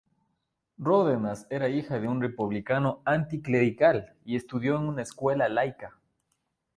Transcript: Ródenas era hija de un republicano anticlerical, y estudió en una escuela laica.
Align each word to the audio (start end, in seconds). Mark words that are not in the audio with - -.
Ródenas 0.79 1.45
era 1.51 1.69
hija 1.69 1.99
de 1.99 2.07
un 2.07 2.23
republicano 2.23 3.03
anticlerical, 3.05 4.15
y 4.25 4.35
estudió 4.35 4.75
en 4.77 4.87
una 4.87 5.03
escuela 5.03 5.47
laica. 5.47 5.95